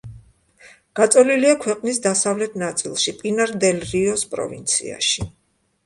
გაწოლილია 0.99 1.59
ქვეყნის 1.67 2.01
დასავლეთ 2.07 2.57
ნაწილში, 2.65 3.17
პინარ-დელ-რიოს 3.23 4.29
პროვინციაში. 4.37 5.33